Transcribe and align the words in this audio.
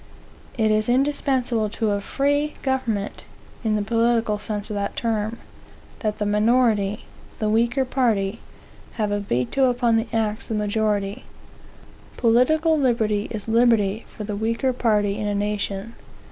It 0.57 0.71
is 0.71 0.89
indispensable 0.89 1.69
to 1.69 1.91
a 1.91 2.01
"free 2.01 2.55
government," 2.63 3.23
(in 3.63 3.75
the 3.75 3.83
political 3.83 4.39
sense 4.39 4.71
of 4.71 4.73
that 4.73 4.95
term,) 4.95 5.37
that 5.99 6.17
the 6.17 6.25
minority, 6.25 7.05
the 7.37 7.49
weaker 7.49 7.85
party, 7.85 8.39
have 8.93 9.11
a 9.11 9.19
veto 9.19 9.69
upon 9.69 9.97
the 9.97 10.07
acts 10.11 10.49
of 10.49 10.57
the 10.57 10.63
majority. 10.63 11.23
Political 12.17 12.79
liberty 12.79 13.27
is 13.29 13.47
liberty 13.47 14.03
for 14.07 14.23
the 14.23 14.35
weaker 14.35 14.73
party 14.73 15.19
in 15.19 15.27
a 15.27 15.35
nation. 15.35 15.93